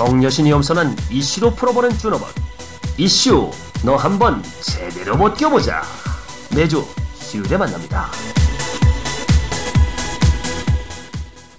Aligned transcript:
정여신이 0.00 0.50
엄선한 0.50 0.96
이슈로 1.12 1.50
풀어보는 1.50 1.90
준업원 1.90 2.30
이슈 2.96 3.50
너 3.84 3.96
한번 3.96 4.42
제대로 4.62 5.14
벗겨보자 5.18 5.82
매주 6.56 6.80
수요일에 7.12 7.58
만납니다. 7.58 8.06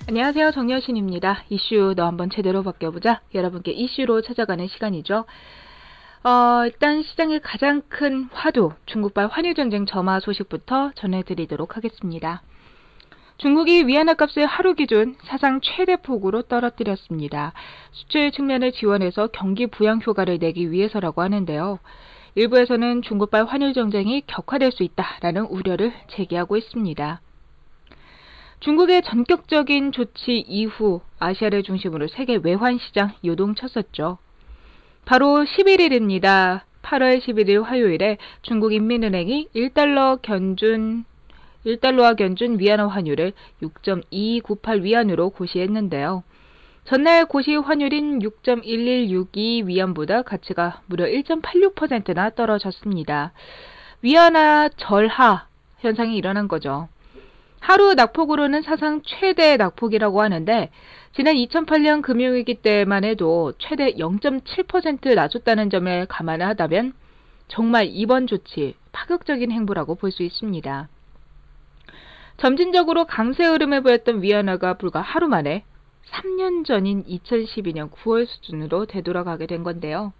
안녕하세요. 0.07 0.53
정여신입니다. 0.53 1.43
이슈 1.49 1.93
너 1.95 2.07
한번 2.07 2.31
제대로 2.31 2.63
벗겨보자. 2.63 3.21
여러분께 3.35 3.73
이슈로 3.73 4.23
찾아가는 4.23 4.67
시간이죠. 4.67 5.25
어, 6.23 6.63
일단 6.65 7.03
시장의 7.03 7.41
가장 7.41 7.83
큰 7.89 8.27
화두, 8.33 8.71
중국발 8.87 9.27
환율 9.27 9.53
전쟁 9.53 9.85
점화 9.85 10.19
소식부터 10.19 10.93
전해드리도록 10.95 11.77
하겠습니다. 11.77 12.41
중국이 13.41 13.87
위안화 13.87 14.13
값을 14.13 14.45
하루 14.45 14.75
기준 14.75 15.15
사상 15.23 15.61
최대 15.63 15.95
폭으로 15.95 16.43
떨어뜨렸습니다. 16.43 17.53
수출 17.91 18.31
측면을 18.31 18.71
지원해서 18.71 19.29
경기 19.33 19.65
부양 19.65 19.99
효과를 19.99 20.37
내기 20.37 20.69
위해서라고 20.69 21.23
하는데요. 21.23 21.79
일부에서는 22.35 23.01
중국발 23.01 23.45
환율 23.45 23.73
전쟁이 23.73 24.21
격화될 24.27 24.71
수 24.71 24.83
있다라는 24.83 25.45
우려를 25.45 25.91
제기하고 26.11 26.55
있습니다. 26.55 27.19
중국의 28.59 29.01
전격적인 29.01 29.91
조치 29.91 30.37
이후 30.37 31.01
아시아를 31.17 31.63
중심으로 31.63 32.09
세계 32.09 32.35
외환 32.35 32.77
시장 32.77 33.11
요동쳤었죠. 33.25 34.19
바로 35.03 35.45
11일입니다. 35.45 36.61
8월 36.83 37.19
11일 37.19 37.63
화요일에 37.63 38.17
중국인민은행이 38.43 39.47
1달러 39.55 40.21
견준 40.21 41.05
1달러와 41.65 42.15
견준 42.15 42.59
위안화 42.59 42.87
환율을 42.87 43.33
6.2298 43.61 44.81
위안으로 44.81 45.29
고시했는데요. 45.29 46.23
전날 46.85 47.25
고시 47.25 47.55
환율인 47.55 48.19
6.1162 48.19 49.65
위안보다 49.65 50.23
가치가 50.23 50.81
무려 50.87 51.05
1.86%나 51.05 52.31
떨어졌습니다. 52.31 53.33
위안화 54.01 54.69
절하 54.77 55.45
현상이 55.79 56.17
일어난 56.17 56.47
거죠. 56.47 56.87
하루 57.59 57.93
낙폭으로는 57.93 58.63
사상 58.63 59.01
최대 59.05 59.55
낙폭이라고 59.57 60.21
하는데 60.21 60.71
지난 61.13 61.35
2008년 61.35 62.01
금융위기 62.01 62.55
때만 62.55 63.03
해도 63.03 63.53
최대 63.59 63.93
0.7% 63.93 65.13
낮췄다는 65.13 65.69
점을 65.69 66.05
감안하다면 66.07 66.93
정말 67.47 67.87
이번 67.91 68.25
조치 68.25 68.73
파격적인 68.91 69.51
행보라고 69.51 69.95
볼 69.95 70.11
수 70.11 70.23
있습니다. 70.23 70.89
점진적으로 72.41 73.05
강세 73.05 73.45
흐름을 73.45 73.83
보였던 73.83 74.23
위안화가 74.23 74.79
불과 74.79 74.99
하루 74.99 75.27
만에 75.27 75.63
3년 76.09 76.65
전인 76.65 77.03
2012년 77.03 77.91
9월 77.91 78.25
수준으로 78.25 78.87
되돌아가게 78.87 79.45
된 79.45 79.61
건데요. 79.61 80.11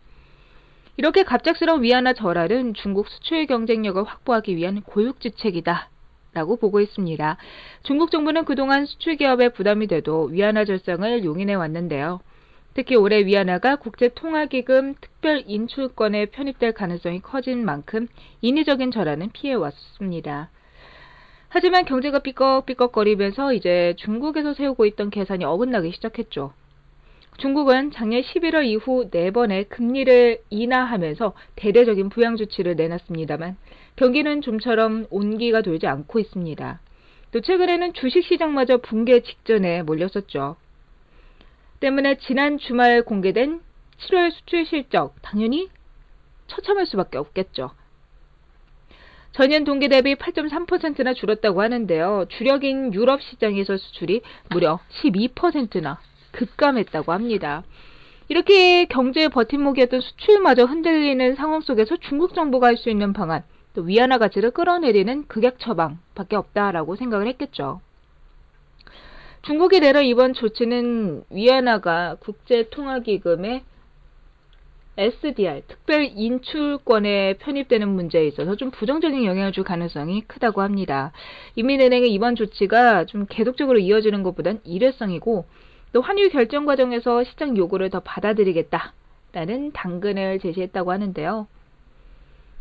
이렇게 0.97 1.23
갑작스러운 1.23 1.81
위안화 1.81 2.13
절하는 2.13 2.75
중국 2.75 3.07
수출 3.07 3.47
경쟁력을 3.47 4.03
확보하기 4.03 4.55
위한 4.55 4.83
고육지책이다 4.83 5.89
라고 6.33 6.57
보고 6.57 6.79
있습니다. 6.79 7.37
중국 7.81 8.11
정부는 8.11 8.45
그동안 8.45 8.85
수출 8.85 9.15
기업에 9.15 9.49
부담이 9.49 9.87
돼도 9.87 10.25
위안화 10.25 10.65
절상을 10.65 11.25
용인해 11.25 11.55
왔는데요. 11.55 12.19
특히 12.75 12.95
올해 12.95 13.25
위안화가 13.25 13.77
국제통화기금 13.77 14.93
특별 15.01 15.43
인출권에 15.47 16.27
편입될 16.27 16.73
가능성이 16.73 17.19
커진 17.19 17.65
만큼 17.65 18.07
인위적인 18.41 18.91
절하는 18.91 19.31
피해 19.33 19.55
왔습니다. 19.55 20.51
하지만 21.53 21.83
경제가 21.83 22.19
삐걱삐걱거리면서 22.19 23.51
이제 23.51 23.93
중국에서 23.97 24.53
세우고 24.53 24.85
있던 24.85 25.09
계산이 25.09 25.43
어긋나기 25.43 25.91
시작했죠. 25.91 26.53
중국은 27.39 27.91
작년 27.91 28.21
11월 28.21 28.63
이후 28.63 29.09
4번의 29.11 29.67
금리를 29.67 30.39
인하하면서 30.49 31.33
대대적인 31.57 32.07
부양 32.07 32.37
조치를 32.37 32.77
내놨습니다만 32.77 33.57
경기는 33.97 34.41
좀처럼 34.41 35.07
온기가 35.09 35.61
돌지 35.61 35.87
않고 35.87 36.19
있습니다. 36.19 36.79
또 37.33 37.41
최근에는 37.41 37.93
주식시장마저 37.95 38.77
붕괴 38.77 39.19
직전에 39.19 39.83
몰렸었죠. 39.83 40.55
때문에 41.81 42.15
지난 42.19 42.59
주말 42.59 43.03
공개된 43.03 43.59
7월 43.99 44.31
수출 44.31 44.65
실적 44.65 45.15
당연히 45.21 45.67
처참할 46.47 46.85
수밖에 46.85 47.17
없겠죠. 47.17 47.71
전년 49.33 49.63
동기 49.63 49.87
대비 49.87 50.15
8.3%나 50.15 51.13
줄었다고 51.13 51.61
하는데요. 51.61 52.25
주력인 52.29 52.93
유럽 52.93 53.21
시장에서 53.21 53.77
수출이 53.77 54.21
무려 54.49 54.79
12%나 55.01 55.99
급감했다고 56.31 57.13
합니다. 57.13 57.63
이렇게 58.27 58.85
경제의 58.85 59.29
버팀목이었던 59.29 60.01
수출마저 60.01 60.65
흔들리는 60.65 61.35
상황 61.35 61.61
속에서 61.61 61.97
중국 61.97 62.33
정부가 62.33 62.67
할 62.67 62.77
수 62.77 62.89
있는 62.89 63.13
방안, 63.13 63.43
또 63.73 63.81
위안화 63.81 64.17
가치를 64.17 64.51
끌어내리는 64.51 65.27
극약 65.27 65.59
처방밖에 65.59 66.35
없다라고 66.35 66.95
생각을 66.95 67.27
했겠죠. 67.27 67.81
중국이 69.43 69.79
내려 69.79 70.01
이번 70.01 70.33
조치는 70.33 71.23
위안화가 71.29 72.17
국제통화기금의 72.19 73.63
SDR, 74.97 75.61
특별 75.67 76.03
인출권에 76.03 77.35
편입되는 77.35 77.87
문제에 77.87 78.27
있어서 78.27 78.55
좀 78.55 78.71
부정적인 78.71 79.23
영향을 79.25 79.51
줄 79.53 79.63
가능성이 79.63 80.21
크다고 80.21 80.61
합니다. 80.61 81.11
인민은행의 81.55 82.11
이번 82.13 82.35
조치가 82.35 83.05
좀 83.05 83.25
계속적으로 83.29 83.79
이어지는 83.79 84.21
것보단 84.23 84.59
일회성이고 84.63 85.45
또 85.93 86.01
환율 86.01 86.29
결정 86.29 86.65
과정에서 86.65 87.23
시장 87.23 87.57
요구를 87.57 87.89
더 87.89 88.01
받아들이겠다라는 88.01 89.71
당근을 89.73 90.39
제시했다고 90.39 90.91
하는데요. 90.91 91.47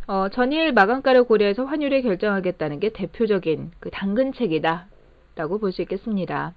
어, 0.07 0.29
전일 0.31 0.73
마감가를 0.73 1.25
고려해서 1.25 1.65
환율을 1.65 2.03
결정하겠다는 2.03 2.81
게 2.81 2.91
대표적인 2.91 3.73
그 3.81 3.91
당근책이다라고 3.91 5.59
볼 5.61 5.73
수 5.73 5.83
있겠습니다. 5.83 6.55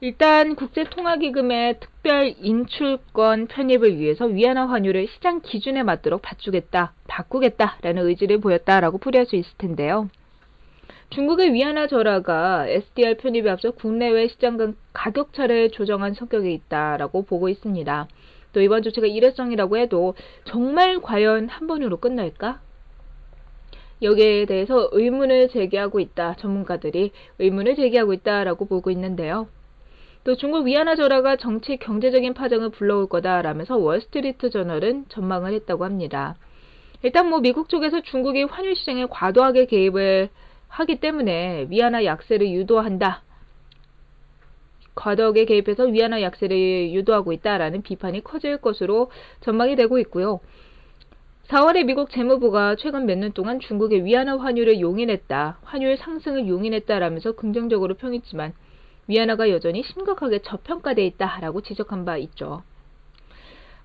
일단 0.00 0.54
국제통화기금의 0.54 1.80
특별 1.80 2.32
인출권 2.40 3.48
편입을 3.48 3.98
위해서 3.98 4.26
위안화 4.26 4.66
환율을 4.66 5.08
시장 5.08 5.40
기준에 5.40 5.82
맞도록 5.82 6.22
바꾸겠다, 6.22 6.92
바꾸겠다라는 7.08 8.06
의지를 8.06 8.38
보였다라고 8.38 8.98
풀이할 8.98 9.26
수 9.26 9.34
있을 9.34 9.50
텐데요. 9.58 10.08
중국의 11.10 11.52
위안화 11.52 11.88
절하가 11.88 12.68
SDR 12.68 13.16
편입에 13.16 13.50
앞서 13.50 13.72
국내외 13.72 14.28
시장 14.28 14.56
간 14.56 14.76
가격 14.92 15.32
차를 15.32 15.70
조정한 15.72 16.14
성격이 16.14 16.52
있다라고 16.52 17.24
보고 17.24 17.48
있습니다. 17.48 18.06
또 18.52 18.60
이번 18.60 18.84
조치가 18.84 19.08
일회성이라고 19.08 19.78
해도 19.78 20.14
정말 20.44 21.00
과연 21.00 21.48
한 21.48 21.66
번으로 21.66 21.96
끝날까? 21.96 22.60
여기에 24.02 24.46
대해서 24.46 24.88
의문을 24.92 25.48
제기하고 25.48 25.98
있다. 25.98 26.36
전문가들이 26.36 27.10
의문을 27.40 27.74
제기하고 27.74 28.12
있다라고 28.12 28.66
보고 28.66 28.92
있는데요. 28.92 29.48
또 30.28 30.36
중국 30.36 30.66
위안화 30.66 30.94
절하가 30.94 31.36
정치 31.36 31.78
경제적인 31.78 32.34
파장을 32.34 32.68
불러올 32.68 33.08
거다라면서 33.08 33.78
월스트리트 33.78 34.50
저널은 34.50 35.06
전망을 35.08 35.54
했다고 35.54 35.86
합니다. 35.86 36.36
일단 37.02 37.30
뭐 37.30 37.40
미국 37.40 37.70
쪽에서 37.70 38.02
중국이 38.02 38.42
환율 38.42 38.76
시장에 38.76 39.06
과도하게 39.06 39.64
개입을 39.64 40.28
하기 40.68 41.00
때문에 41.00 41.68
위안화 41.70 42.04
약세를 42.04 42.50
유도한다. 42.50 43.22
과도하게 44.96 45.46
개입해서 45.46 45.84
위안화 45.84 46.20
약세를 46.20 46.92
유도하고 46.92 47.32
있다라는 47.32 47.80
비판이 47.80 48.22
커질 48.22 48.58
것으로 48.58 49.10
전망이 49.40 49.76
되고 49.76 49.98
있고요. 49.98 50.40
4월에 51.48 51.86
미국 51.86 52.10
재무부가 52.10 52.76
최근 52.76 53.06
몇 53.06 53.16
년 53.16 53.32
동안 53.32 53.60
중국의 53.60 54.04
위안화 54.04 54.36
환율을 54.36 54.80
용인했다, 54.80 55.60
환율 55.62 55.96
상승을 55.96 56.48
용인했다라면서 56.48 57.32
긍정적으로 57.32 57.94
평했지만 57.94 58.52
위안화가 59.08 59.50
여전히 59.50 59.82
심각하게 59.82 60.40
저평가돼 60.40 61.04
있다라고 61.04 61.62
지적한 61.62 62.04
바 62.04 62.16
있죠. 62.18 62.62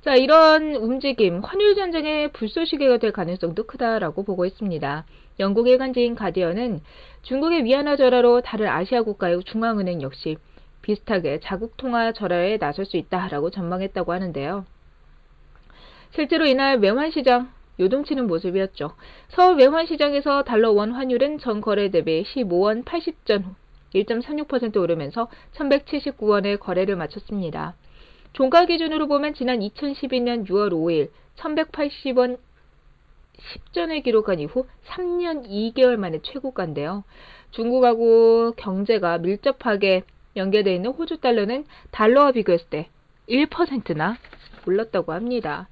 자, 0.01 0.15
이런 0.15 0.75
움직임, 0.75 1.39
환율 1.39 1.75
전쟁의 1.75 2.33
불쏘시개가 2.33 2.97
될 2.97 3.13
가능성도 3.13 3.63
크다라고 3.63 4.23
보고 4.23 4.45
있습니다. 4.45 5.05
영국 5.39 5.67
일간지인 5.67 6.15
가디언은 6.15 6.81
중국의 7.21 7.63
위안화 7.63 7.95
절하로 7.95 8.41
다른 8.41 8.67
아시아 8.67 9.01
국가의 9.01 9.41
중앙은행 9.45 10.01
역시 10.01 10.35
비슷하게 10.81 11.39
자국 11.41 11.77
통화 11.77 12.11
절하에 12.11 12.57
나설 12.57 12.85
수 12.85 12.97
있다라고 12.97 13.49
전망했다고 13.49 14.11
하는데요. 14.11 14.65
실제로 16.11 16.45
이날 16.45 16.79
외환 16.79 17.09
시장 17.11 17.49
요동치는 17.79 18.27
모습이었죠. 18.27 18.91
서울 19.29 19.57
외환 19.57 19.85
시장에서 19.85 20.43
달러 20.43 20.71
원 20.71 20.91
환율은 20.91 21.39
전 21.39 21.61
거래 21.61 21.89
대비 21.89 22.23
15원 22.23 22.83
80전 22.83 23.55
1.36% 23.93 24.77
오르면서 24.77 25.27
1179원에 25.53 26.59
거래를 26.59 26.95
마쳤습니다. 26.95 27.75
종가 28.33 28.65
기준으로 28.65 29.07
보면 29.07 29.35
지난 29.35 29.59
2012년 29.59 30.47
6월 30.47 30.71
5일 30.71 31.09
1180원 31.37 32.37
10전을 33.73 34.03
기록한 34.03 34.39
이후 34.39 34.65
3년 34.87 35.47
2개월 35.47 35.97
만에 35.97 36.19
최고가인데요. 36.23 37.03
중국하고 37.51 38.53
경제가 38.53 39.19
밀접하게 39.19 40.03
연계되어 40.35 40.73
있는 40.73 40.91
호주 40.91 41.17
달러는 41.17 41.65
달러와 41.91 42.31
비교했을 42.31 42.69
때 42.69 42.89
1%나 43.29 44.17
올랐다고 44.67 45.13
합니다. 45.13 45.67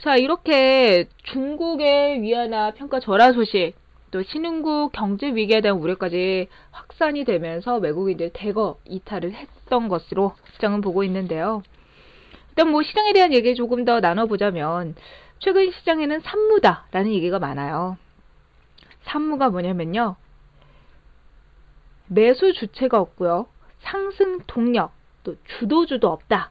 자, 0.00 0.16
이렇게 0.16 1.08
중국의 1.24 2.22
위안화 2.22 2.72
평가 2.72 3.00
절하 3.00 3.32
소식, 3.32 3.74
또 4.10 4.22
신흥국 4.22 4.92
경제 4.92 5.28
위기에 5.28 5.60
대한 5.60 5.78
우려까지 5.78 6.48
확산이 6.70 7.24
되면서 7.24 7.76
외국인들 7.76 8.30
대거 8.32 8.78
이탈을 8.84 9.32
했던 9.32 9.88
것으로 9.88 10.34
시장은 10.54 10.80
보고 10.80 11.04
있는데요. 11.04 11.62
일단 12.50 12.70
뭐 12.70 12.82
시장에 12.82 13.12
대한 13.12 13.32
얘기 13.32 13.54
조금 13.54 13.84
더 13.84 14.00
나눠보자면 14.00 14.94
최근 15.38 15.70
시장에는 15.70 16.20
산무다라는 16.20 17.12
얘기가 17.12 17.38
많아요. 17.38 17.96
산무가 19.04 19.50
뭐냐면요. 19.50 20.16
매수 22.08 22.52
주체가 22.54 22.98
없고요. 22.98 23.46
상승 23.80 24.40
동력, 24.46 24.92
또 25.22 25.36
주도주도 25.58 26.08
없다. 26.08 26.50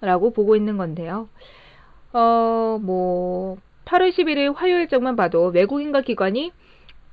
라고 0.00 0.32
보고 0.32 0.56
있는 0.56 0.76
건데요. 0.76 1.28
어, 2.12 2.78
뭐, 2.82 3.58
8월 3.84 4.10
11일 4.12 4.54
화요일장만 4.54 5.16
봐도 5.16 5.46
외국인과 5.48 6.02
기관이 6.02 6.52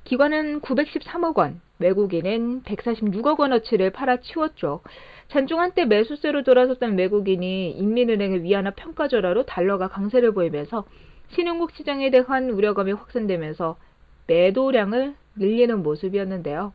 기관은 0.04 0.60
913억 0.60 1.36
원, 1.36 1.60
외국인은 1.78 2.62
146억 2.62 3.38
원어치를 3.38 3.90
팔아치웠죠. 3.90 4.80
잔중 5.28 5.60
한때 5.60 5.84
매수세로 5.84 6.42
돌아섰던 6.42 6.98
외국인이 6.98 7.70
인민은행의 7.72 8.42
위안화 8.42 8.70
평가 8.72 9.08
절하로 9.08 9.44
달러가 9.44 9.88
강세를 9.88 10.32
보이면서 10.32 10.84
신흥국 11.30 11.72
시장에 11.72 12.10
대한 12.10 12.50
우려감이 12.50 12.92
확산되면서 12.92 13.76
매도량을 14.26 15.14
늘리는 15.36 15.82
모습이었는데요. 15.82 16.72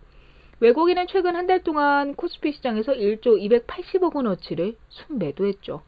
외국인은 0.60 1.06
최근 1.08 1.36
한 1.36 1.46
달 1.48 1.64
동안 1.64 2.16
코스피 2.16 2.52
시장에서 2.54 2.94
1조 2.94 3.40
280억 3.66 4.16
원어치를 4.16 4.76
순매도했죠. 4.90 5.82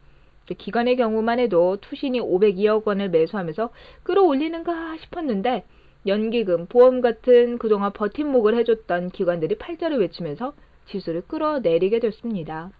기관의 0.55 0.95
경우만 0.95 1.39
해도 1.39 1.77
투신이 1.81 2.19
502억 2.21 2.85
원을 2.85 3.09
매수하면서 3.09 3.69
끌어올리는가 4.03 4.97
싶었는데 4.97 5.63
연기금, 6.07 6.67
보험 6.67 7.01
같은 7.01 7.57
그동안 7.57 7.91
버팀목을 7.93 8.55
해줬던 8.57 9.09
기관들이 9.09 9.55
팔자를 9.55 9.99
외치면서 9.99 10.53
지수를 10.87 11.21
끌어내리게 11.27 11.99
됐습니다. 11.99 12.71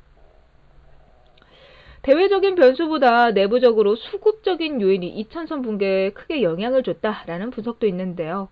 대외적인 2.01 2.55
변수보다 2.55 3.31
내부적으로 3.31 3.95
수급적인 3.97 4.79
요인이 4.81 5.07
이천선 5.19 5.61
붕괴에 5.61 6.11
크게 6.11 6.43
영향을 6.43 6.81
줬다라는 6.83 7.51
분석도 7.51 7.85
있는데요. 7.87 8.47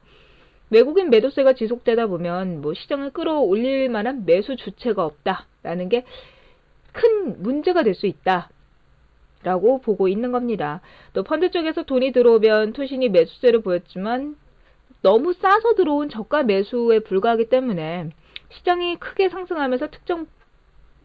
외국인 0.70 1.10
매도세가 1.10 1.54
지속되다 1.54 2.08
보면 2.08 2.60
뭐 2.60 2.74
시장을 2.74 3.12
끌어올릴 3.12 3.90
만한 3.90 4.26
매수 4.26 4.58
주체가 4.58 5.06
없다라는 5.06 5.88
게 5.88 6.04
큰 6.98 7.42
문제가 7.44 7.84
될 7.84 7.94
수 7.94 8.08
있다. 8.08 8.50
라고 9.48 9.80
보고 9.80 10.10
있는 10.10 10.34
겁니다. 10.34 10.82
또 11.14 11.24
펀드 11.24 11.52
쪽에서 11.52 11.84
돈이 11.84 12.12
들어오면 12.12 12.74
투신이 12.74 13.08
매수세를 13.08 13.62
보였지만 13.62 14.36
너무 15.02 15.32
싸서 15.32 15.76
들어온 15.76 16.10
저가 16.10 16.44
매수에 16.44 17.00
불과하기 17.00 17.48
때문에 17.48 18.10
시장이 18.50 18.98
크게 18.98 19.30
상승하면서 19.30 19.88
특정 19.90 20.28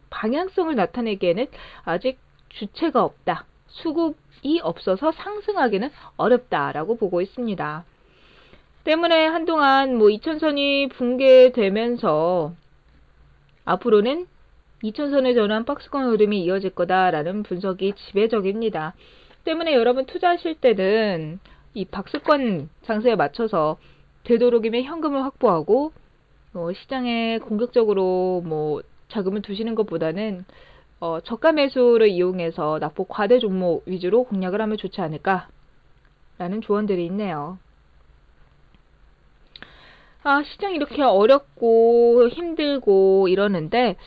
방향성을 0.09 0.75
나타내기에는 0.75 1.47
아직 1.85 2.19
주체가 2.49 3.05
없다. 3.05 3.45
수급이 3.67 4.59
없어서 4.61 5.13
상승하기는 5.13 5.89
어렵다라고 6.17 6.97
보고 6.97 7.21
있습니다. 7.21 7.85
때문에 8.83 9.25
한동안 9.25 9.95
뭐 9.95 10.09
2천선이 10.09 10.91
붕괴되면서 10.91 12.51
앞으로는 13.63 14.27
2천선에 14.83 15.33
전환 15.33 15.63
박스권 15.63 16.09
흐름이 16.09 16.43
이어질 16.43 16.71
거다라는 16.71 17.43
분석이 17.43 17.93
지배적입니다. 17.93 18.93
때문에 19.45 19.73
여러분 19.73 20.05
투자하실 20.05 20.55
때는 20.55 21.39
이 21.73 21.85
박스권 21.85 22.69
장세에 22.83 23.15
맞춰서 23.15 23.77
되도록이면 24.25 24.83
현금을 24.83 25.23
확보하고 25.23 25.93
어, 26.53 26.71
시장에 26.73 27.39
공격적으로 27.39 28.41
뭐 28.45 28.81
자금을 29.09 29.41
두시는 29.41 29.75
것보다는 29.75 30.45
어, 30.99 31.19
저가 31.21 31.51
매수를 31.51 32.09
이용해서 32.09 32.79
납부 32.79 33.05
과대 33.07 33.39
종목 33.39 33.83
위주로 33.87 34.23
공략을 34.23 34.61
하면 34.61 34.77
좋지 34.77 35.01
않을까라는 35.01 36.61
조언들이 36.61 37.05
있네요. 37.07 37.57
아, 40.23 40.41
시장 40.43 40.73
이렇게 40.73 41.01
어렵고 41.01 42.29
힘들고 42.29 43.27
이러는데 43.27 43.97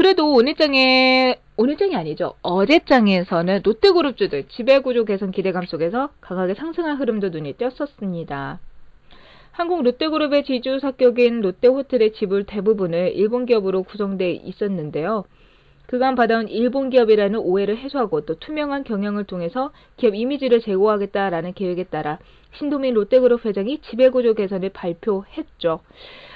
그래도 0.00 0.32
오늘장에 0.32 1.36
오늘장이 1.58 1.94
아니죠. 1.94 2.32
어제장에서는 2.40 3.60
롯데그룹주들 3.62 4.44
지배구조 4.48 5.04
개선 5.04 5.30
기대감 5.30 5.66
속에서 5.66 6.08
강하게 6.22 6.54
상승한 6.54 6.96
흐름도 6.98 7.28
눈에 7.28 7.52
띄었었습니다. 7.52 8.60
한국 9.52 9.82
롯데그룹의 9.82 10.44
지주 10.44 10.78
사격인 10.80 11.42
롯데호텔의 11.42 12.14
지분 12.14 12.46
대부분을 12.46 13.12
일본 13.14 13.44
기업으로 13.44 13.82
구성돼 13.82 14.32
있었는데요. 14.42 15.24
그간 15.90 16.14
받아온 16.14 16.46
일본 16.46 16.88
기업이라는 16.88 17.36
오해를 17.40 17.76
해소하고 17.76 18.20
또 18.20 18.38
투명한 18.38 18.84
경영을 18.84 19.24
통해서 19.24 19.72
기업 19.96 20.14
이미지를 20.14 20.60
제고하겠다라는 20.60 21.52
계획에 21.54 21.82
따라 21.82 22.20
신도민 22.58 22.94
롯데그룹 22.94 23.44
회장이 23.44 23.80
지배구조 23.80 24.34
개선을 24.34 24.68
발표했죠. 24.68 25.80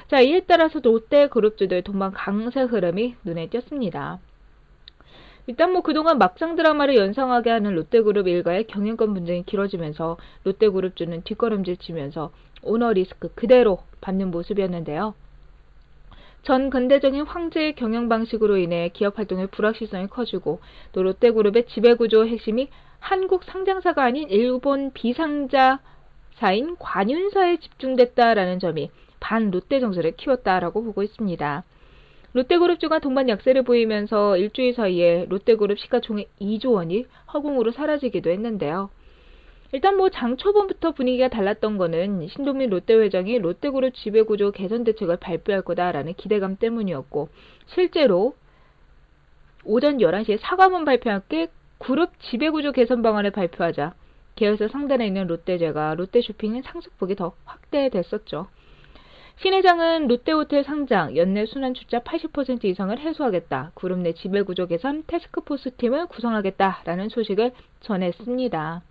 자, 0.09 0.21
이에 0.21 0.41
따라서 0.41 0.81
롯데그룹주들 0.81 1.83
동반 1.83 2.11
강세 2.11 2.63
흐름이 2.63 3.15
눈에 3.23 3.47
띄었습니다. 3.47 4.19
일단 5.47 5.73
뭐 5.73 5.83
그동안 5.83 6.19
막상 6.19 6.57
드라마를 6.57 6.97
연상하게 6.97 7.51
하는 7.51 7.77
롯데그룹 7.77 8.27
일가의 8.27 8.67
경영권 8.67 9.15
분쟁이 9.15 9.45
길어지면서 9.45 10.17
롯데그룹주는 10.43 11.23
뒷걸음질 11.23 11.77
치면서 11.77 12.33
오너 12.65 12.93
리스크 12.93 13.33
그대로 13.37 13.79
받는 14.01 14.33
모습이었는데요. 14.33 15.15
전 16.45 16.69
근대적인 16.69 17.23
황제의 17.23 17.75
경영 17.75 18.11
방식으로 18.11 18.59
인해 18.59 18.91
기업 18.93 19.19
활동의 19.19 19.47
불확실성이 19.47 20.09
커지고 20.09 20.61
또 20.93 21.03
롯데그룹의 21.03 21.67
지배구조 21.69 22.27
핵심이 22.27 22.69
한국 22.99 23.45
상장사가 23.45 24.05
아닌 24.05 24.29
일본 24.29 24.93
비상자사인 24.93 26.77
관윤사에 26.79 27.57
집중됐다라는 27.57 28.59
점이 28.59 28.91
반 29.21 29.51
롯데 29.51 29.81
정서를 29.81 30.17
키웠다라고 30.17 30.85
보고 30.85 31.03
있습니다. 31.03 31.65
롯데그룹주가 32.35 32.99
동반 32.99 33.31
약세를 33.31 33.63
보이면서 33.63 34.37
일주일 34.37 34.75
사이에 34.75 35.25
롯데그룹 35.31 35.79
시가총액 35.79 36.29
2조 36.41 36.73
원이 36.73 37.07
허공으로 37.33 37.73
사라지기도 37.73 38.29
했는데요. 38.29 38.91
일단 39.75 39.97
뭐 39.97 40.09
장 40.09 40.37
초반부터 40.37 40.93
분위기가 40.93 41.27
달랐던 41.27 41.79
거는 41.79 42.29
신동민 42.29 42.71
롯데 42.71 42.95
회장이 42.95 43.41
롯데그룹 43.41 43.93
지배구조 43.93 44.53
개선 44.53 44.85
대책을 44.85 45.17
발표할 45.17 45.63
거다라는 45.63 46.15
기대감 46.15 46.57
때문이었고 46.59 47.29
실제로 47.67 48.37
오전 49.65 49.99
11시에 49.99 50.39
사과문 50.41 50.87
함께 50.87 51.49
그룹 51.79 52.13
지배구조 52.21 52.71
개선 52.71 53.03
방안을 53.03 53.33
발표하자 53.33 53.95
계열사 54.37 54.69
상단에 54.69 55.09
있는 55.09 55.27
롯데제가 55.27 55.97
롯데쇼핑의 55.97 56.63
상승폭이 56.63 57.17
더 57.17 57.33
확대됐었죠. 57.45 58.47
신 59.43 59.55
회장은 59.55 60.07
롯데호텔 60.07 60.63
상장, 60.63 61.17
연내 61.17 61.47
순환 61.47 61.75
출자 61.75 61.99
80% 61.99 62.65
이상을 62.65 62.97
해소하겠다. 62.97 63.73
그룹 63.75 63.99
내 63.99 64.13
지배구조 64.13 64.69
개선 64.69 65.03
태스크포스 65.09 65.75
팀을 65.79 66.07
구성하겠다라는 66.07 67.09
소식을 67.09 67.51
전했습니다. 67.81 68.83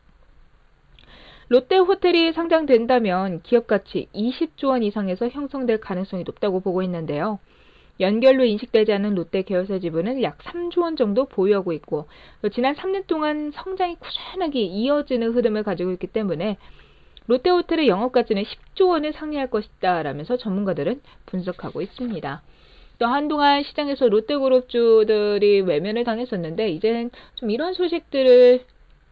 롯데 1.50 1.78
호텔이 1.78 2.34
상장된다면 2.34 3.42
기업 3.44 3.68
가치 3.68 4.08
20조 4.14 4.68
원 4.68 4.84
이상에서 4.84 5.28
형성될 5.28 5.80
가능성이 5.80 6.24
높다고 6.24 6.62
보고 6.62 6.82
있는데요. 6.84 7.40
연결로 8.00 8.44
인식되지 8.44 8.92
않은 8.94 9.14
롯데 9.14 9.44
계열사 9.44 9.80
지분은 9.80 10.24
약 10.24 10.40
3조 10.40 10.82
원 10.82 10.96
정도 10.96 11.26
보유하고 11.26 11.74
있고 11.74 12.08
지난 12.54 12.76
3년 12.76 13.06
동안 13.06 13.52
성장이 13.54 13.98
꾸준하게 13.98 14.62
이어지는 14.62 15.34
흐름을 15.34 15.64
가지고 15.64 15.92
있기 15.92 16.08
때문에 16.08 16.58
롯데호텔의 17.28 17.88
영업가치는 17.88 18.44
10조 18.44 18.90
원을 18.90 19.14
상회할 19.14 19.50
것이다 19.50 20.04
라면서 20.04 20.38
전문가들은 20.38 21.02
분석하고 21.28 21.82
있습니다. 21.82 22.42
또 23.00 23.06
한동안 23.06 23.64
시장에서 23.64 24.10
롯데그룹주들이 24.10 25.62
외면을 25.62 26.04
당했었는데 26.04 26.70
이제는 26.72 27.12
좀 27.36 27.52
이런 27.52 27.74
소식들을 27.74 28.66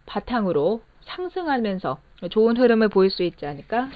바탕으로 0.05 0.81
상승하면서 1.05 1.97
좋은 2.29 2.57
흐름을 2.57 2.89
보일 2.89 3.09
수 3.09 3.23
있지 3.23 3.45
않을까? 3.45 3.89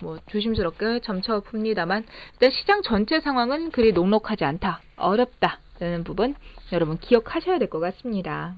뭐 0.00 0.18
조심스럽게 0.30 1.00
점쳐 1.00 1.40
풉니다만 1.40 2.04
일단 2.34 2.50
시장 2.50 2.82
전체 2.82 3.20
상황은 3.20 3.70
그리 3.70 3.92
녹록하지 3.92 4.44
않다, 4.44 4.80
어렵다라는 4.96 6.04
부분 6.04 6.34
여러분 6.72 6.98
기억하셔야 6.98 7.58
될 7.58 7.68
것 7.70 7.80
같습니다. 7.80 8.54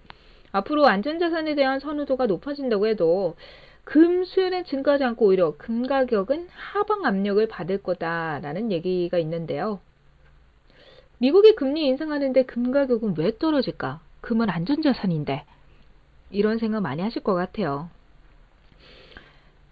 앞으로 0.50 0.88
안전자산에 0.88 1.55
대한 1.55 1.79
선호도가 1.79 2.26
높아진다고 2.26 2.88
해도 2.88 3.37
금 3.85 4.25
수요는 4.25 4.64
증가하지 4.64 5.05
않고 5.05 5.26
오히려 5.26 5.55
금 5.57 5.87
가격은 5.87 6.49
하방 6.50 7.07
압력을 7.07 7.47
받을 7.47 7.81
거다라는 7.81 8.73
얘기가 8.73 9.19
있는데요. 9.19 9.79
미국이 11.19 11.55
금리 11.55 11.87
인상하는데 11.87 12.43
금 12.47 12.73
가격은 12.73 13.14
왜 13.19 13.38
떨어질까? 13.38 14.00
금은 14.21 14.50
안전자산인데. 14.50 15.45
이런 16.33 16.59
생각 16.59 16.81
많이 16.81 17.00
하실 17.02 17.23
것 17.23 17.35
같아요. 17.35 17.88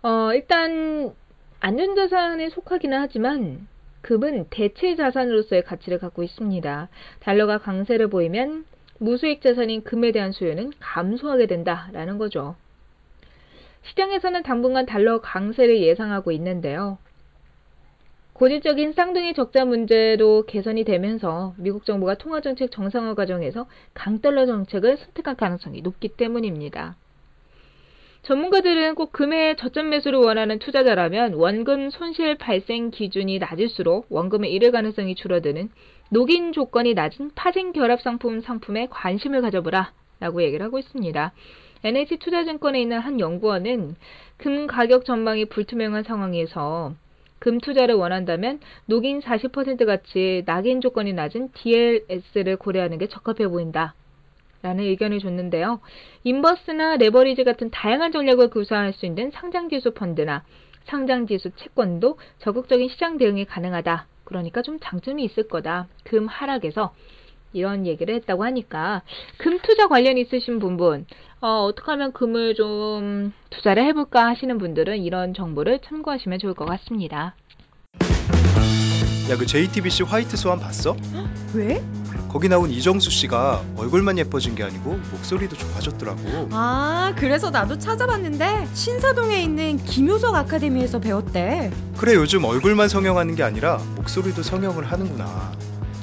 어, 0.02 0.32
일단 0.34 1.12
안전자산에 1.60 2.48
속하기는 2.48 2.98
하지만 2.98 3.68
금은 4.00 4.46
대체 4.48 4.96
자산으로서의 4.96 5.62
가치를 5.62 5.98
갖고 5.98 6.22
있습니다. 6.22 6.88
달러가 7.20 7.58
강세를 7.58 8.08
보이면 8.08 8.64
무수익 8.98 9.42
자산인 9.42 9.84
금에 9.84 10.10
대한 10.12 10.32
수요는 10.32 10.72
감소하게 10.80 11.46
된다라는 11.46 12.16
거죠. 12.16 12.56
시장에서는 13.82 14.42
당분간 14.42 14.86
달러 14.86 15.20
강세를 15.20 15.82
예상하고 15.82 16.32
있는데요. 16.32 16.98
고질적인 18.32 18.94
쌍둥이 18.94 19.34
적자 19.34 19.66
문제도 19.66 20.44
개선이 20.46 20.84
되면서 20.84 21.54
미국 21.58 21.84
정부가 21.84 22.14
통화정책 22.14 22.70
정상화 22.70 23.14
과정에서 23.14 23.66
강달러 23.92 24.46
정책을 24.46 24.96
선택할 24.96 25.36
가능성이 25.36 25.82
높기 25.82 26.08
때문입니다. 26.08 26.96
전문가들은 28.22 28.96
꼭 28.96 29.12
금의 29.12 29.56
저점 29.56 29.88
매수를 29.88 30.18
원하는 30.18 30.58
투자자라면 30.58 31.34
원금 31.34 31.90
손실 31.90 32.36
발생 32.36 32.90
기준이 32.90 33.38
낮을수록 33.38 34.06
원금에 34.10 34.48
잃을 34.48 34.72
가능성이 34.72 35.14
줄어드는 35.14 35.70
녹인 36.10 36.52
조건이 36.52 36.92
낮은 36.92 37.30
파생 37.34 37.72
결합 37.72 38.02
상품 38.02 38.40
상품에 38.40 38.88
관심을 38.90 39.40
가져보라 39.40 39.92
라고 40.20 40.42
얘기를 40.42 40.64
하고 40.64 40.78
있습니다. 40.78 41.32
NH 41.82 42.18
투자증권에 42.18 42.80
있는 42.82 42.98
한 42.98 43.20
연구원은 43.20 43.96
금 44.36 44.66
가격 44.66 45.06
전망이 45.06 45.46
불투명한 45.46 46.02
상황에서 46.02 46.92
금 47.38 47.58
투자를 47.58 47.94
원한다면 47.94 48.60
녹인 48.84 49.20
40% 49.20 49.86
같이 49.86 50.42
낙인 50.44 50.82
조건이 50.82 51.14
낮은 51.14 51.52
DLS를 51.54 52.58
고려하는 52.58 52.98
게 52.98 53.06
적합해 53.06 53.48
보인다. 53.48 53.94
라는 54.62 54.84
의견을 54.84 55.20
줬는데요. 55.20 55.80
인버스나 56.24 56.96
레버리지 56.96 57.44
같은 57.44 57.70
다양한 57.70 58.12
전략을 58.12 58.50
구사할 58.50 58.92
수 58.92 59.06
있는 59.06 59.30
상장지수 59.30 59.92
펀드나 59.92 60.44
상장지수 60.84 61.50
채권도 61.56 62.18
적극적인 62.38 62.88
시장 62.90 63.16
대응이 63.18 63.44
가능하다. 63.46 64.06
그러니까 64.24 64.62
좀 64.62 64.78
장점이 64.80 65.24
있을 65.24 65.48
거다. 65.48 65.88
금 66.04 66.26
하락에서 66.26 66.92
이런 67.52 67.86
얘기를 67.86 68.14
했다고 68.14 68.44
하니까 68.44 69.02
금 69.38 69.58
투자 69.60 69.88
관련 69.88 70.18
있으신 70.18 70.60
분분 70.60 71.06
어, 71.40 71.64
어떻게 71.64 71.90
하면 71.90 72.12
금을 72.12 72.54
좀 72.54 73.32
투자를 73.50 73.84
해볼까 73.86 74.26
하시는 74.26 74.56
분들은 74.58 74.98
이런 74.98 75.34
정보를 75.34 75.80
참고하시면 75.80 76.38
좋을 76.38 76.54
것 76.54 76.64
같습니다. 76.66 77.34
야 79.30 79.36
그 79.36 79.46
JTBC 79.46 80.04
화이트 80.04 80.36
스완 80.36 80.58
봤어? 80.58 80.96
왜? 81.54 81.80
거기 82.30 82.48
나온 82.48 82.70
이정수 82.70 83.10
씨가 83.10 83.64
얼굴만 83.76 84.16
예뻐진 84.18 84.54
게 84.54 84.62
아니고 84.62 85.00
목소리도 85.10 85.56
좋아졌더라고. 85.56 86.48
아, 86.52 87.12
그래서 87.16 87.50
나도 87.50 87.78
찾아봤는데 87.78 88.68
신사동에 88.72 89.42
있는 89.42 89.78
김효석 89.78 90.36
아카데미에서 90.36 91.00
배웠대. 91.00 91.72
그래 91.96 92.14
요즘 92.14 92.44
얼굴만 92.44 92.88
성형하는 92.88 93.34
게 93.34 93.42
아니라 93.42 93.78
목소리도 93.96 94.44
성형을 94.44 94.92
하는구나. 94.92 95.52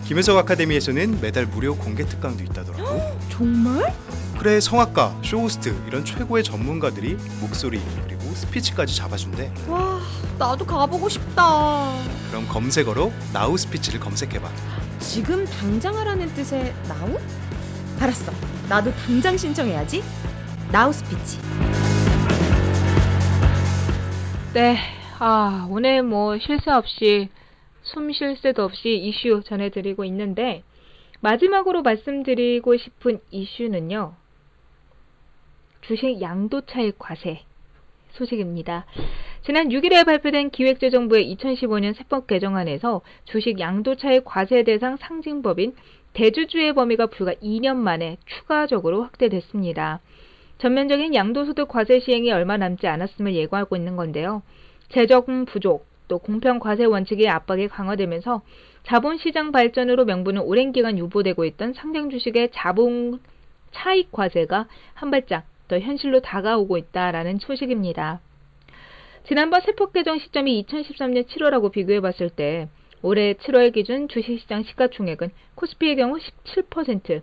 김혜석 0.03 0.37
아카데미에서는 0.37 1.21
매달 1.21 1.45
무료 1.45 1.77
공개 1.77 2.05
특강도 2.05 2.43
있다더라고. 2.43 3.17
정말? 3.31 3.93
그래 4.37 4.59
성악가, 4.59 5.17
쇼호스트 5.23 5.75
이런 5.87 6.03
최고의 6.03 6.43
전문가들이 6.43 7.17
목소리 7.39 7.81
그리고 8.05 8.21
스피치까지 8.35 8.95
잡아준대. 8.97 9.51
와, 9.67 9.99
나도 10.37 10.65
가보고 10.65 11.07
싶다. 11.07 11.93
그럼 12.29 12.47
검색어로 12.49 13.13
나우 13.31 13.57
스피치를 13.57 14.01
검색해봐. 14.01 14.49
지금 14.99 15.45
당장 15.45 15.95
하라는 15.97 16.27
뜻의 16.27 16.73
now? 16.87 17.17
알았어. 17.99 18.31
나도 18.69 18.91
당장 18.91 19.37
신청해야지. 19.37 20.01
나우 20.71 20.91
스피치. 20.91 21.39
네, 24.53 24.77
아, 25.19 25.67
오늘 25.69 26.03
뭐 26.03 26.37
실수 26.39 26.71
없이 26.71 27.29
숨 27.83 28.11
쉴 28.11 28.35
새도 28.37 28.63
없이 28.63 28.95
이슈 28.97 29.41
전해드리고 29.45 30.03
있는데 30.05 30.63
마지막으로 31.21 31.81
말씀드리고 31.83 32.77
싶은 32.77 33.19
이슈는요. 33.31 34.13
주식 35.81 36.21
양도 36.21 36.61
차익 36.61 36.99
과세 36.99 37.41
소식입니다. 38.17 38.85
지난 39.43 39.69
6일에 39.69 40.05
발표된 40.05 40.49
기획재정부의 40.49 41.35
2015년 41.35 41.95
세법 41.95 42.27
개정안에서 42.27 43.01
주식 43.25 43.59
양도차익 43.59 44.25
과세 44.25 44.63
대상 44.63 44.97
상징법인 44.97 45.73
대주주의 46.13 46.73
범위가 46.73 47.07
불과 47.07 47.33
2년 47.35 47.75
만에 47.75 48.17
추가적으로 48.25 49.03
확대됐습니다. 49.03 49.99
전면적인 50.57 51.13
양도소득 51.13 51.67
과세 51.67 51.99
시행이 51.99 52.31
얼마 52.31 52.57
남지 52.57 52.87
않았음을 52.87 53.35
예고하고 53.35 53.75
있는 53.75 53.95
건데요. 53.95 54.41
재정 54.89 55.45
부족, 55.45 55.85
또 56.07 56.17
공평 56.17 56.59
과세 56.59 56.85
원칙의 56.85 57.29
압박이 57.29 57.67
강화되면서 57.67 58.41
자본시장 58.83 59.51
발전으로 59.51 60.05
명분은 60.05 60.41
오랜 60.41 60.71
기간 60.71 60.97
유보되고 60.97 61.45
있던 61.45 61.73
상장 61.73 62.09
주식의 62.09 62.49
자본 62.53 63.19
차익 63.71 64.11
과세가 64.11 64.67
한 64.93 65.11
발짝 65.11 65.45
더 65.67 65.79
현실로 65.79 66.21
다가오고 66.21 66.77
있다라는 66.77 67.39
소식입니다. 67.39 68.19
지난번 69.27 69.61
세폭 69.61 69.91
개정 69.91 70.19
시점이 70.19 70.63
2013년 70.63 71.27
7월하고 71.27 71.71
비교해 71.71 71.99
봤을 71.99 72.29
때 72.29 72.69
올해 73.01 73.33
7월 73.33 73.73
기준 73.73 74.07
주식시장 74.07 74.63
시가총액은 74.63 75.31
코스피의 75.55 75.97
경우 75.97 76.17
17%, 76.17 77.21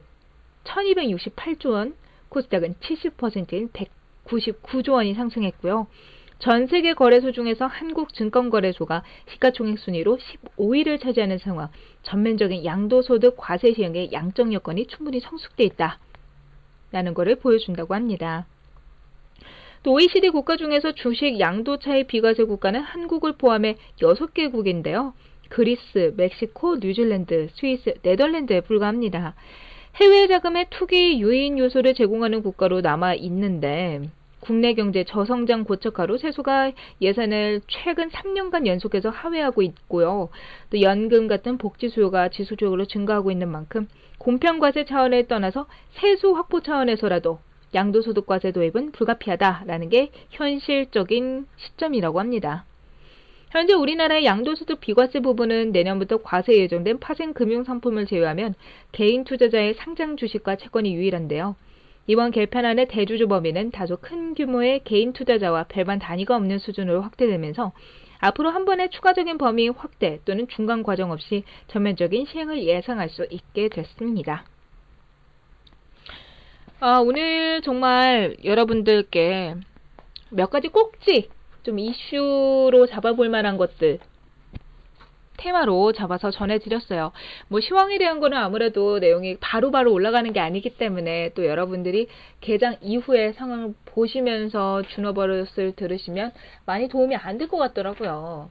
1268조 0.65 1.71
원, 1.71 1.95
코스닥은 2.29 2.75
70%인 2.75 3.69
199조 3.71 4.93
원이 4.93 5.15
상승했고요. 5.15 5.87
전 6.41 6.67
세계 6.67 6.95
거래소 6.95 7.33
중에서 7.33 7.67
한국증권거래소가 7.67 9.03
시가총액 9.31 9.79
순위로 9.79 10.19
15위를 10.19 11.01
차지하는 11.01 11.39
상황, 11.39 11.69
전면적인 12.03 12.65
양도소득 12.65 13.37
과세 13.39 13.73
시행의 13.73 14.13
양적 14.13 14.53
여건이 14.53 14.89
충분히 14.89 15.21
성숙돼 15.21 15.65
있다. 15.65 15.99
라는 16.95 17.13
것을 17.13 17.35
보여준다고 17.35 17.93
합니다. 17.95 18.47
또 19.83 19.95
OECD 19.95 20.31
국가 20.31 20.57
중에서 20.57 20.93
주식 20.93 21.41
양도차의 21.41 22.05
비과세 22.05 22.45
국가는 22.45 22.81
한국을 22.81 23.33
포함해 23.33 23.75
6개국인데요. 24.01 25.13
그리스, 25.49 26.15
멕시코, 26.17 26.77
뉴질랜드, 26.77 27.49
스위스, 27.55 27.95
네덜란드에 28.03 28.61
불과합니다. 28.61 29.35
해외 29.97 30.29
자금의 30.29 30.69
투기 30.71 31.21
유인 31.21 31.59
요소를 31.59 31.95
제공하는 31.95 32.45
국가로 32.45 32.81
남아 32.81 33.15
있는데 33.15 34.01
국내 34.39 34.75
경제 34.75 35.03
저성장 35.03 35.65
고착화로 35.65 36.19
세수가 36.19 36.73
예산을 37.01 37.63
최근 37.67 38.09
3년간 38.11 38.69
연속해서 38.69 39.11
하회하고 39.11 39.63
있고요. 39.63 40.29
또 40.71 40.81
연금 40.81 41.27
같은 41.27 41.59
복지 41.59 41.89
수요가 41.89 42.29
지수적으로 42.29 42.85
증가하고 42.85 43.33
있는 43.33 43.49
만큼 43.51 43.89
공평과세 44.25 44.87
차원에 44.87 45.27
떠나서 45.27 45.67
세수 46.01 46.33
확보 46.33 46.63
차원에서라도 46.63 47.41
양도소득과세 47.75 48.53
도입은 48.53 48.93
불가피하다라는 48.93 49.91
게 49.91 50.11
현실적인 50.31 51.47
시점이라고 51.59 52.21
합니다. 52.21 52.65
현재 53.51 53.75
우리나라의 53.75 54.25
양도소득 54.25 54.81
비과세 54.81 55.21
부분은 55.21 55.73
내년부터 55.73 56.23
과세 56.23 56.57
예정된 56.57 57.01
파생 57.01 57.35
금융상품을 57.35 58.07
제외하면 58.07 58.55
개인 58.93 59.25
투자자의 59.25 59.75
상장 59.75 60.17
주식과 60.17 60.57
채권이 60.57 60.95
유일한데요. 60.95 61.55
이번 62.07 62.31
개편안의 62.31 62.89
대주주 62.89 63.29
범위는 63.29 63.73
다소 63.73 63.99
큰 63.99 64.35
규모의 64.35 64.85
개인 64.85 65.13
투자자와 65.13 65.65
별반 65.65 65.99
단위가 65.99 66.35
없는 66.35 66.61
수준으로 66.61 67.03
확대되면서 67.03 67.73
앞으로 68.25 68.49
한 68.49 68.65
번의 68.65 68.89
추가적인 68.89 69.37
범위 69.37 69.69
확대 69.69 70.19
또는 70.25 70.49
중간 70.49 70.83
과정 70.83 71.11
없이 71.11 71.45
전면적인 71.69 72.25
시행을 72.25 72.65
예상할 72.65 73.11
수 73.11 73.27
있게 73.29 73.69
됐습니다. 73.69 74.45
아, 76.81 77.01
오늘 77.01 77.61
정말 77.61 78.35
여러분들께 78.43 79.57
몇 80.31 80.49
가지 80.49 80.69
꼭지 80.69 81.29
좀 81.65 81.79
이슈로 81.79 82.87
잡아볼 82.87 83.29
만한 83.29 83.59
것들 83.59 83.99
테마로 85.37 85.93
잡아서 85.93 86.31
전해드렸어요. 86.31 87.13
뭐 87.49 87.61
시황에 87.61 87.99
대한 87.99 88.21
거는 88.21 88.37
아무래도 88.39 88.99
내용이 88.99 89.37
바로바로 89.39 89.71
바로 89.73 89.93
올라가는 89.93 90.33
게 90.33 90.41
아니기 90.41 90.71
때문에 90.77 91.31
또 91.35 91.45
여러분들이 91.45 92.09
개장 92.41 92.77
이후의 92.81 93.35
상황을 93.35 93.75
보시면서 93.87 94.83
준어버릇을 94.83 95.73
들으시면 95.77 96.33
많이 96.67 96.89
도움이 96.89 97.17
안 97.17 97.39
될 97.39 97.49
것 97.49 97.59
같더라고요. 97.59 98.49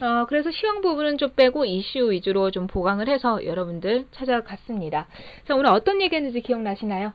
어, 0.00 0.26
그래서 0.28 0.50
시황 0.50 0.80
부분은 0.80 1.18
좀 1.18 1.30
빼고 1.36 1.64
이슈 1.66 2.10
위주로 2.10 2.50
좀 2.50 2.66
보강을 2.66 3.08
해서 3.08 3.44
여러분들 3.44 4.06
찾아갔습니다. 4.10 5.06
자, 5.46 5.54
오늘 5.54 5.66
어떤 5.70 6.00
얘기 6.02 6.16
했는지 6.16 6.40
기억나시나요? 6.40 7.12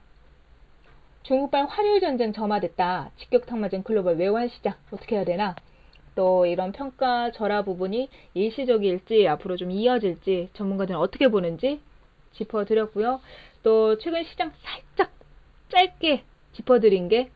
중국발 1.23 1.65
화력 1.65 1.99
전쟁 1.99 2.31
점화됐다. 2.31 3.11
직격탄 3.17 3.59
맞은 3.59 3.83
글로벌 3.83 4.15
외환 4.17 4.47
시장 4.47 4.75
어떻게 4.91 5.15
해야 5.17 5.25
되나? 5.25 5.55
또 6.19 6.45
이런 6.45 6.73
평가 6.73 7.31
절하 7.31 7.61
부분이 7.61 8.09
일시적일지 8.33 9.25
앞으로 9.29 9.55
좀 9.55 9.71
이어질지 9.71 10.49
전문가들은 10.51 10.99
어떻게 10.99 11.29
보는지 11.29 11.79
짚어드렸고요. 12.33 13.21
또 13.63 13.97
최근 13.99 14.25
시장 14.25 14.51
살짝 14.61 15.13
짧게 15.69 16.23
짚어드린 16.51 17.07
게 17.07 17.29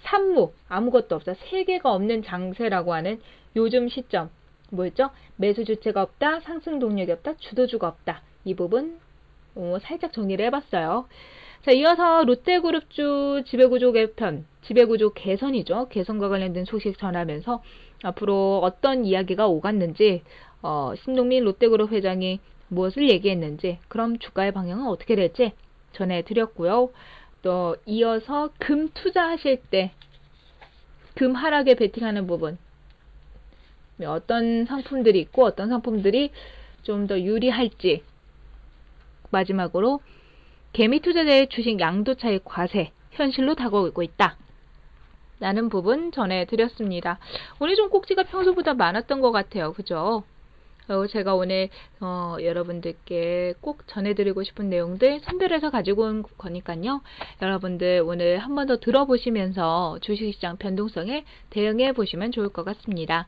산무 0.00 0.50
아무것도 0.70 1.14
없다 1.16 1.34
세계가 1.34 1.92
없는 1.92 2.22
장세라고 2.22 2.94
하는 2.94 3.20
요즘 3.54 3.90
시점 3.90 4.30
뭐였죠? 4.70 5.10
매수 5.36 5.66
주체가 5.66 6.00
없다 6.00 6.40
상승 6.40 6.78
동력이 6.78 7.12
없다 7.12 7.34
주도주가 7.36 7.86
없다 7.86 8.22
이 8.46 8.54
부분 8.54 8.98
어, 9.56 9.76
살짝 9.82 10.10
정리를 10.14 10.42
해봤어요. 10.46 11.06
자, 11.64 11.70
이어서 11.70 12.24
롯데그룹주 12.24 13.44
지배구조 13.46 13.92
개편, 13.92 14.46
지배구조 14.62 15.12
개선이죠. 15.12 15.88
개선과 15.90 16.28
관련된 16.28 16.64
소식 16.64 16.98
전하면서 16.98 17.62
앞으로 18.02 18.60
어떤 18.62 19.04
이야기가 19.04 19.46
오갔는지, 19.46 20.22
어, 20.62 20.92
신동민 21.04 21.44
롯데그룹 21.44 21.92
회장이 21.92 22.40
무엇을 22.68 23.08
얘기했는지, 23.10 23.78
그럼 23.88 24.18
주가의 24.18 24.52
방향은 24.52 24.86
어떻게 24.86 25.14
될지 25.14 25.52
전해드렸고요. 25.92 26.90
또 27.42 27.76
이어서 27.86 28.50
금 28.58 28.88
투자하실 28.92 29.62
때, 29.70 29.92
금 31.14 31.34
하락에 31.34 31.74
베팅하는 31.74 32.26
부분, 32.26 32.58
어떤 34.04 34.64
상품들이 34.64 35.20
있고 35.20 35.44
어떤 35.44 35.68
상품들이 35.68 36.30
좀 36.82 37.06
더 37.06 37.20
유리할지, 37.20 38.02
마지막으로 39.30 40.00
개미 40.72 41.00
투자자의 41.00 41.48
주식 41.48 41.78
양도 41.80 42.14
차익 42.14 42.44
과세 42.44 42.90
현실로 43.12 43.54
다가오고 43.54 44.02
있다. 44.02 44.36
라는 45.42 45.68
부분 45.68 46.12
전해드렸습니다. 46.12 47.18
오늘 47.58 47.74
좀 47.74 47.90
꼭지가 47.90 48.22
평소보다 48.22 48.74
많았던 48.74 49.20
것 49.20 49.32
같아요. 49.32 49.72
그죠? 49.72 50.22
어, 50.88 51.06
제가 51.08 51.34
오늘 51.34 51.68
어, 52.00 52.36
여러분들께 52.40 53.54
꼭 53.60 53.82
전해드리고 53.88 54.44
싶은 54.44 54.68
내용들 54.70 55.20
선별해서 55.24 55.70
가지고 55.70 56.02
온 56.04 56.22
거니까요. 56.38 57.00
여러분들 57.42 58.04
오늘 58.06 58.38
한 58.38 58.54
번 58.54 58.68
더 58.68 58.76
들어보시면서 58.78 59.98
주식시장 60.00 60.58
변동성에 60.58 61.24
대응해 61.50 61.92
보시면 61.92 62.30
좋을 62.30 62.48
것 62.48 62.64
같습니다. 62.64 63.26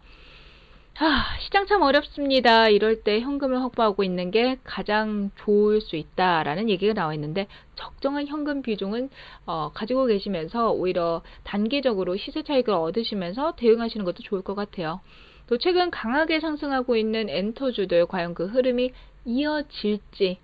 하, 0.96 1.24
시장 1.40 1.66
참 1.66 1.82
어렵습니다. 1.82 2.68
이럴 2.68 3.02
때 3.02 3.20
현금을 3.20 3.60
확보하고 3.62 4.04
있는 4.04 4.30
게 4.30 4.58
가장 4.62 5.32
좋을 5.38 5.80
수 5.80 5.96
있다라는 5.96 6.70
얘기가 6.70 6.94
나와 6.94 7.14
있는데 7.14 7.48
적정한 7.74 8.28
현금 8.28 8.62
비중은 8.62 9.10
어, 9.44 9.72
가지고 9.74 10.06
계시면서 10.06 10.70
오히려 10.70 11.22
단계적으로 11.42 12.16
시세 12.16 12.44
차익을 12.44 12.72
얻으시면서 12.72 13.56
대응하시는 13.56 14.04
것도 14.04 14.22
좋을 14.22 14.42
것 14.42 14.54
같아요. 14.54 15.00
또 15.48 15.58
최근 15.58 15.90
강하게 15.90 16.38
상승하고 16.38 16.94
있는 16.94 17.28
엔터주들 17.28 18.06
과연 18.06 18.34
그 18.34 18.46
흐름이 18.46 18.92
이어질지 19.24 20.38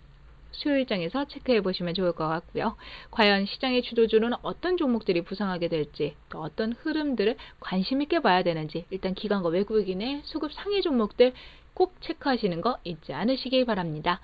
수요일장에서 0.53 1.27
체크해 1.27 1.61
보시면 1.61 1.95
좋을 1.95 2.13
것 2.13 2.29
같고요. 2.29 2.77
과연 3.11 3.47
시장의 3.47 3.83
주도주는 3.83 4.31
어떤 4.43 4.77
종목들이 4.77 5.23
부상하게 5.23 5.69
될지, 5.69 6.15
또 6.29 6.41
어떤 6.41 6.73
흐름들을 6.73 7.37
관심 7.61 8.03
있게 8.03 8.21
봐야 8.21 8.43
되는지, 8.43 8.85
일단 8.91 9.15
기관과 9.15 9.49
외국인의 9.49 10.23
수급 10.25 10.53
상위 10.53 10.83
종목들 10.83 11.33
꼭 11.75 11.95
체크하시는 12.01 12.61
거 12.61 12.79
잊지 12.85 13.13
않으시기 13.13 13.65
바랍니다. 13.65 14.21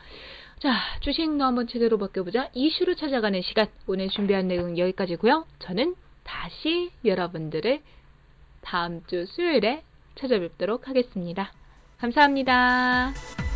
자, 0.59 0.75
주식도 1.01 1.45
한번 1.45 1.67
제대로 1.67 1.99
바뀌어보자. 1.99 2.51
이슈로 2.55 2.95
찾아가는 2.95 3.41
시간. 3.43 3.69
오늘 3.87 4.09
준비한 4.09 4.49
내용 4.49 4.79
여기까지고요. 4.79 5.47
저는 5.59 5.95
다시 6.25 6.91
여러분들을 7.05 7.81
다음 8.63 9.05
주 9.07 9.27
수요일에 9.27 9.83
찾아뵙도록 10.17 10.89
하겠습니다. 10.89 11.53
감사합니다. 11.99 13.56